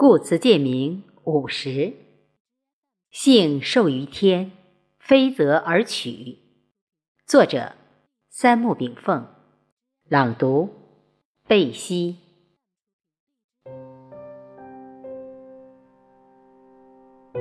[0.00, 1.92] 故此戒名五十。
[3.10, 4.52] 性受于天，
[4.98, 6.38] 非择而取。
[7.26, 7.74] 作者：
[8.30, 9.26] 三木炳凤。
[10.08, 10.70] 朗读：
[11.46, 12.16] 贝西。《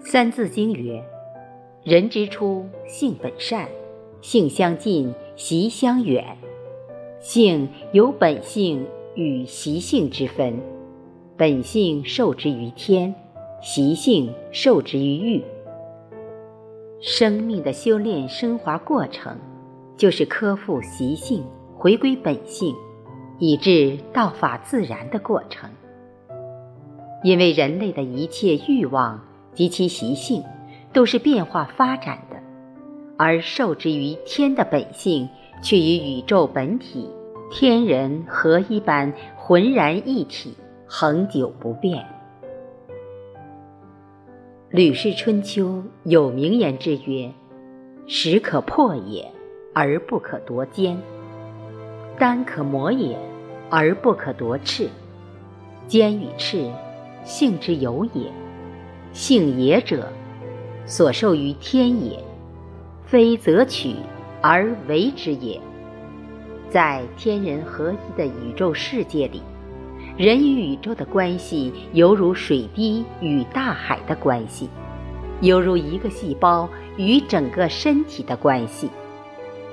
[0.00, 1.04] 三字经》曰
[1.86, 3.68] ：“人之初，性本善，
[4.20, 6.36] 性相近，习相远。”
[7.24, 10.60] 性有本性与习性之分，
[11.38, 13.14] 本性受之于天，
[13.62, 15.42] 习性受之于欲。
[17.00, 19.38] 生命的修炼升华过程，
[19.96, 21.42] 就是克服习性，
[21.74, 22.74] 回归本性，
[23.38, 25.70] 以致道法自然的过程。
[27.22, 30.44] 因为人类的一切欲望及其习性，
[30.92, 32.36] 都是变化发展的，
[33.16, 35.26] 而受之于天的本性。
[35.62, 37.08] 却与宇宙本体、
[37.50, 40.54] 天人合一般浑然一体，
[40.86, 41.98] 恒久不变。
[44.70, 45.66] 《吕氏春秋》
[46.04, 47.32] 有名言之曰
[48.08, 49.30] ：“石可破也，
[49.72, 50.96] 而不可夺坚；
[52.18, 53.16] 丹可磨也，
[53.70, 54.88] 而不可夺赤。
[55.86, 56.68] 坚与赤，
[57.24, 58.32] 性之有也。
[59.12, 60.08] 性也者，
[60.86, 62.18] 所受于天也，
[63.06, 63.94] 非则取。”
[64.46, 65.58] 而为之也，
[66.68, 69.40] 在天人合一的宇宙世界里，
[70.18, 74.68] 人与宇宙的关系犹如水滴与大海的关系，
[75.40, 78.90] 犹如一个细胞与整个身体的关系，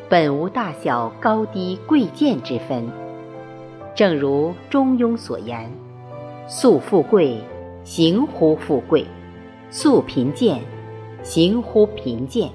[0.08, 2.90] 本无大小高低贵贱之分。
[3.94, 5.70] 正如中庸所言
[6.48, 7.38] ：“素富贵，
[7.84, 9.04] 行乎富贵；
[9.70, 10.62] 素贫贱，
[11.24, 12.48] 行乎贫贱；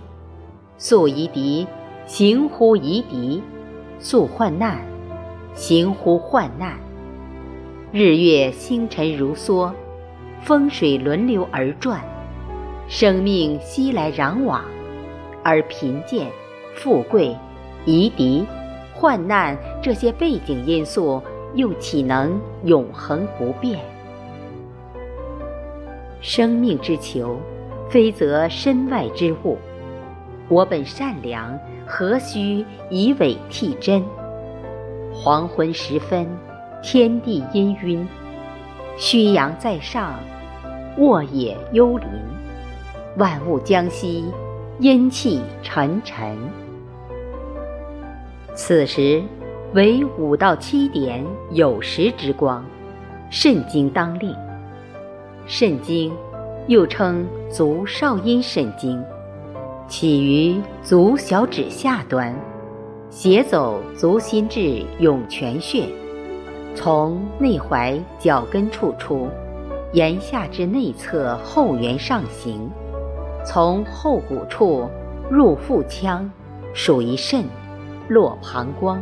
[0.79, 1.67] 素夷狄。”
[2.07, 3.43] 行乎夷狄，
[3.99, 4.77] 速患难；
[5.55, 6.79] 行乎患难。
[7.91, 9.73] 日月星辰如梭，
[10.41, 12.01] 风水轮流而转，
[12.87, 14.65] 生命熙来攘往，
[15.43, 16.29] 而贫贱、
[16.77, 17.37] 富贵、
[17.85, 18.47] 夷狄、
[18.95, 21.21] 患难这些背景因素，
[21.55, 23.81] 又岂能永恒不变？
[26.21, 27.37] 生命之求，
[27.91, 29.59] 非则身外之物。
[30.49, 31.59] 我本善良。
[31.89, 34.03] 何须以伪替真？
[35.13, 36.27] 黄昏时分，
[36.83, 38.05] 天地氤氲，
[38.99, 40.15] 虚阳在上，
[40.99, 42.09] 沃野幽林，
[43.19, 44.25] 万物将息，
[44.81, 46.37] 阴气沉沉。
[48.57, 49.23] 此时
[49.75, 52.65] 为五到七点酉时之光，
[53.31, 54.35] 肾经当令。
[55.47, 56.13] 肾经
[56.67, 59.01] 又称足少阴肾经。
[59.89, 62.35] 起于足小指下端，
[63.09, 65.85] 斜走足心至涌泉穴，
[66.75, 69.29] 从内踝脚跟处出，
[69.93, 72.69] 沿下至内侧后缘上行，
[73.45, 74.89] 从后骨处
[75.31, 76.29] 入腹腔，
[76.75, 77.45] 属于肾，
[78.09, 79.01] 络膀胱，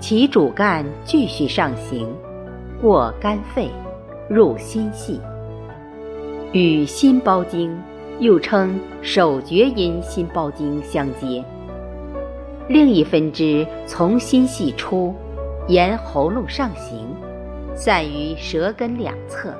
[0.00, 2.08] 其主干继续上行，
[2.80, 3.70] 过肝肺，
[4.30, 5.20] 入心系，
[6.52, 7.78] 与心包经。
[8.18, 11.44] 又称手厥阴心包经相接，
[12.68, 15.14] 另一分支从心系出，
[15.68, 17.06] 沿喉咙上行，
[17.74, 19.54] 散于舌根两侧。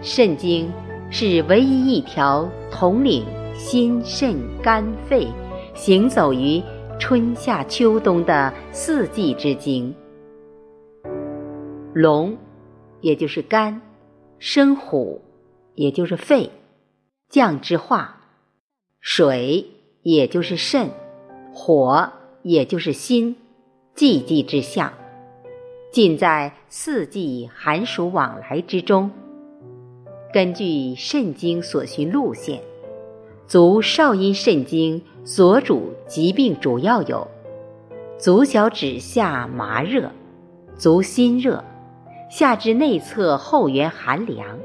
[0.00, 0.72] 肾经
[1.10, 3.24] 是唯一一条统领
[3.54, 5.26] 心、肾、肝、肺，
[5.74, 6.62] 行走于
[6.98, 9.94] 春夏秋冬的四季之经。
[11.92, 12.34] 龙，
[13.00, 13.78] 也就是肝；
[14.38, 15.20] 生虎，
[15.74, 16.50] 也就是肺。
[17.28, 18.16] 降之化，
[19.00, 19.66] 水
[20.02, 20.88] 也就是肾，
[21.52, 22.10] 火
[22.42, 23.36] 也就是心，
[23.94, 24.94] 季季之象，
[25.92, 29.10] 尽在四季寒暑往来之中。
[30.32, 32.62] 根据肾经所循路线，
[33.46, 37.28] 足少阴肾经所主疾病主要有：
[38.18, 40.10] 足小指下麻热，
[40.78, 41.62] 足心热，
[42.30, 44.58] 下至内侧后缘寒凉。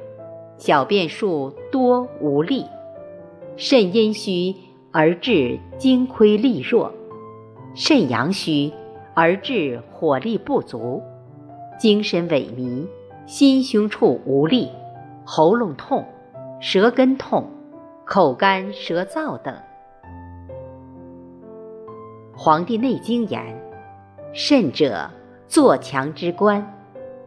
[0.58, 2.66] 小便数多无力，
[3.58, 4.56] 肾阴虚
[4.92, 6.92] 而致精亏力弱，
[7.76, 8.72] 肾阳虚
[9.14, 11.02] 而致火力不足，
[11.78, 12.88] 精神萎靡，
[13.26, 14.70] 心胸处无力，
[15.26, 16.06] 喉咙痛，
[16.62, 17.46] 舌根痛，
[18.06, 19.54] 口干舌燥等。
[22.36, 23.42] 《黄帝内经》言
[24.34, 25.10] ：“肾者，
[25.48, 26.66] 作强之官，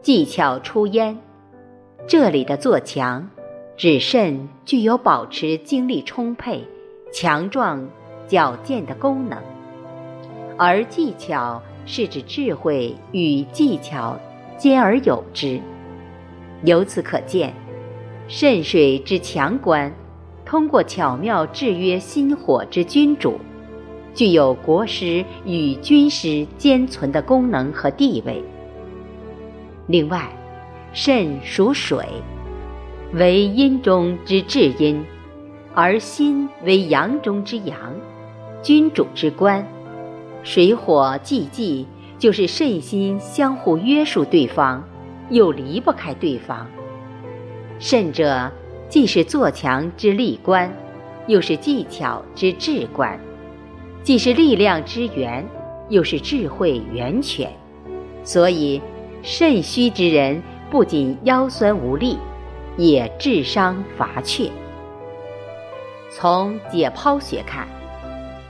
[0.00, 1.16] 技巧出焉。”
[2.08, 3.28] 这里的做强，
[3.76, 6.62] 指肾具有保持精力充沛、
[7.12, 7.84] 强壮、
[8.28, 9.38] 矫健的功能；
[10.56, 14.16] 而技巧是指智慧与技巧
[14.56, 15.60] 兼而有之。
[16.62, 17.52] 由此可见，
[18.28, 19.92] 肾水之强官，
[20.44, 23.34] 通过巧妙制约心火之君主，
[24.14, 28.40] 具有国师与军师兼存的功能和地位。
[29.88, 30.30] 另外，
[30.92, 32.04] 肾属水，
[33.12, 35.04] 为阴中之至阴，
[35.74, 37.76] 而心为阳中之阳，
[38.62, 39.66] 君主之官。
[40.42, 41.86] 水火既济，
[42.18, 44.82] 就是肾心相互约束对方。
[45.28, 46.64] 又离不开对方，
[47.80, 48.48] 肾者
[48.88, 50.72] 既是做强之力官，
[51.26, 53.18] 又是技巧之至官；
[54.04, 55.44] 既是力量之源，
[55.88, 57.50] 又是智慧源泉。
[58.22, 58.80] 所以，
[59.20, 60.40] 肾虚之人
[60.70, 62.18] 不仅腰酸无力，
[62.76, 64.50] 也智商乏缺。
[66.10, 67.66] 从解剖学看，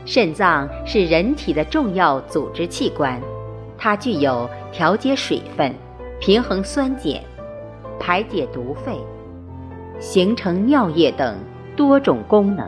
[0.05, 3.21] 肾脏是人体的重要组织器官，
[3.77, 5.75] 它具有调节水分。
[6.19, 7.21] 平衡酸碱、
[8.01, 8.99] 排解毒废、
[10.01, 11.37] 形成尿液等
[11.77, 12.67] 多种功能。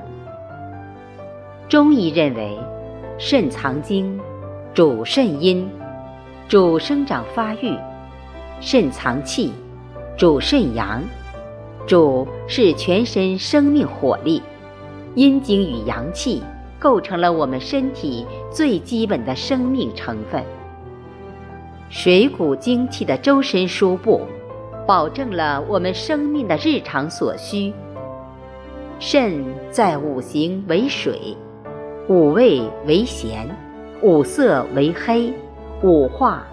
[1.67, 2.59] 中医认为，
[3.17, 4.21] 肾藏精，
[4.75, 5.67] 主肾阴，
[6.47, 7.75] 主生长发育；
[8.61, 9.53] 肾藏气，
[10.17, 11.03] 主肾阳，
[11.87, 14.43] 主是全身生命活力。
[15.15, 16.43] 阴精与阳气
[16.79, 20.43] 构成了我们身体最基本的生命成分。
[21.89, 24.21] 水谷精气的周身输布，
[24.87, 27.73] 保证了我们生命的日常所需。
[28.99, 31.37] 肾在五行为水，
[32.09, 33.49] 五味为咸，
[34.03, 35.33] 五色为黑，
[35.83, 36.47] 五化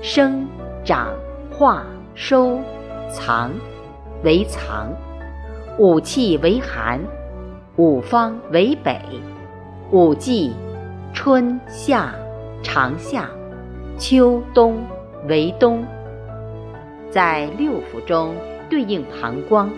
[0.00, 0.46] 生、
[0.84, 1.08] 长、
[1.52, 1.84] 化、
[2.14, 2.58] 收、
[3.10, 3.50] 藏
[4.24, 4.88] 为藏，
[5.78, 6.98] 五气为寒，
[7.76, 8.98] 五方为北，
[9.90, 10.52] 五季
[11.12, 12.14] 春夏
[12.62, 13.28] 长夏。
[13.98, 14.78] 秋冬
[15.28, 15.84] 为冬，
[17.10, 18.34] 在六腑中
[18.68, 19.70] 对应膀胱，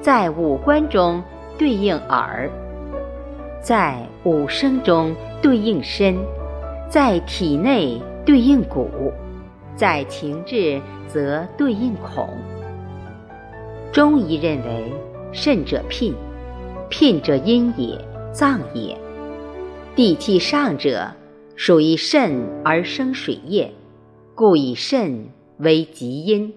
[0.00, 1.20] 在五官中
[1.58, 2.48] 对应耳，
[3.60, 6.14] 在五声中对应身，
[6.88, 9.12] 在体内对应骨，
[9.76, 12.28] 在情志则对应孔。
[13.92, 14.92] 中医认为，
[15.32, 16.14] 肾者牝，
[16.90, 17.98] 牝者阴也，
[18.32, 18.96] 脏也，
[19.94, 21.10] 地气上者。
[21.56, 23.72] 属于肾而生水液，
[24.34, 25.28] 故以肾
[25.58, 26.52] 为极阴。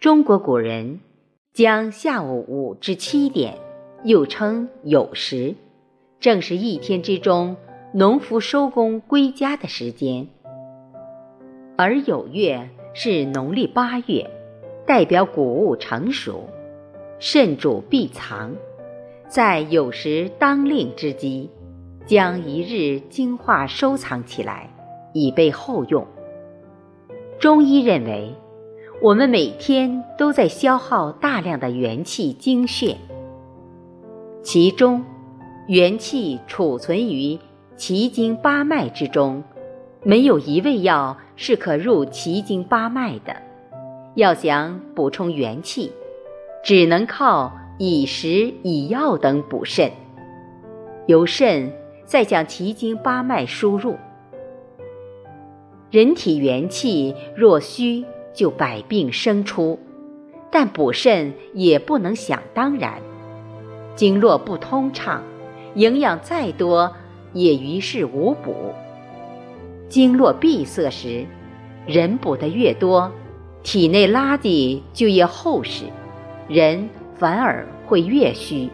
[0.00, 0.98] 中国古人
[1.54, 3.58] 将下午五至七点
[4.02, 5.54] 又称酉时，
[6.18, 7.56] 正是一天之中
[7.94, 10.26] 农夫收工归家的时间。
[11.76, 14.30] 而酉月是农历八月，
[14.86, 16.48] 代表谷物成熟，
[17.18, 18.54] 肾主必藏，
[19.28, 21.50] 在酉时当令之机。
[22.06, 24.70] 将一日精华收藏起来，
[25.12, 26.06] 以备后用。
[27.40, 28.32] 中医认为，
[29.02, 32.96] 我们每天都在消耗大量的元气精血，
[34.40, 35.04] 其中
[35.66, 37.36] 元气储存于
[37.76, 39.42] 奇经八脉之中，
[40.04, 43.36] 没有一味药是可入奇经八脉的。
[44.14, 45.92] 要想补充元气，
[46.64, 49.92] 只能靠以食以药等补肾，
[51.06, 51.72] 由肾。
[52.06, 53.96] 再将奇经八脉输入，
[55.90, 59.76] 人体元气若虚，就百病生出。
[60.52, 63.02] 但补肾也不能想当然，
[63.96, 65.20] 经络不通畅，
[65.74, 66.94] 营养再多
[67.32, 68.72] 也于事无补。
[69.88, 71.24] 经络闭塞时，
[71.86, 73.10] 人补的越多，
[73.62, 75.84] 体内垃圾就越厚实，
[76.48, 78.68] 人反而会越虚。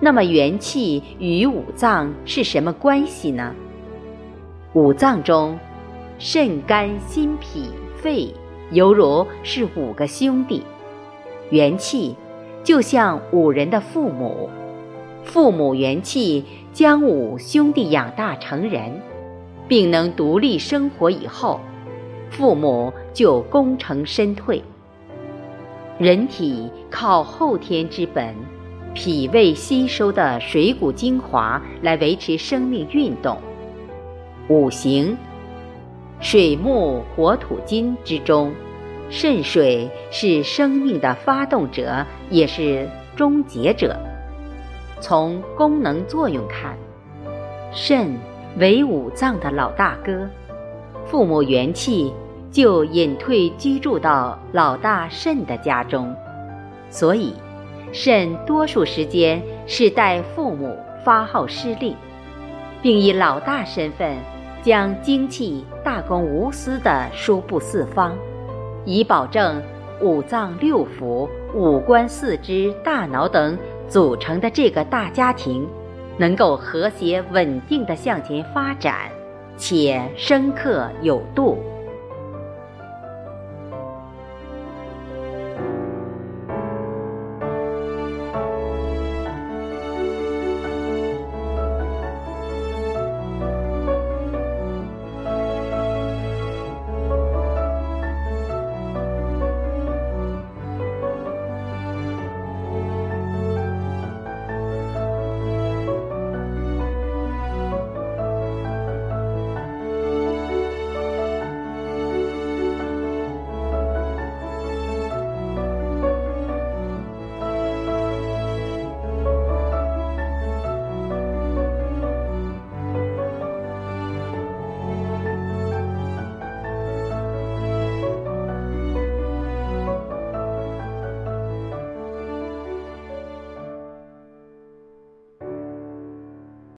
[0.00, 3.54] 那么元气与五脏是什么关系呢？
[4.74, 5.58] 五脏中，
[6.18, 8.34] 肾、肝、心、脾、肺
[8.72, 10.62] 犹如是五个兄弟，
[11.50, 12.14] 元气
[12.64, 14.50] 就像五人的父母，
[15.22, 19.00] 父母元气将五兄弟养大成人，
[19.68, 21.60] 并能独立生活以后，
[22.30, 24.62] 父母就功成身退。
[25.98, 28.34] 人体靠后天之本。
[28.98, 33.36] 脾胃吸收的水谷精华来维持生命运动。
[34.48, 35.14] 五行，
[36.18, 38.54] 水木火土金之中，
[39.10, 43.94] 肾水是生命的发动者，也是终结者。
[44.98, 46.74] 从功能作用看，
[47.72, 48.18] 肾
[48.56, 50.28] 为五脏的老大哥。
[51.06, 52.12] 父母元气
[52.50, 56.14] 就隐退居住到老大肾的家中。
[56.90, 57.34] 所以
[57.92, 61.96] 肾多数时间是代父母发号施令。
[62.82, 64.16] 并以老大身份
[64.62, 68.16] 将精气大公无私地输布四方。
[68.84, 69.60] 以保证
[70.00, 73.58] 五脏六腑五官四肢大脑等
[73.88, 75.66] 组成的这个大家庭
[76.18, 79.10] 能够和谐稳定的向前发展
[79.56, 81.58] 且深刻有度。